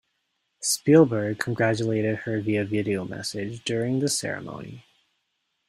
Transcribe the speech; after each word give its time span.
Spielberg 0.61 1.37
congratulated 1.37 2.15
her 2.21 2.41
via 2.41 2.65
video 2.65 3.05
message 3.05 3.63
during 3.63 3.99
the 3.99 4.07
ceremony. 4.07 4.83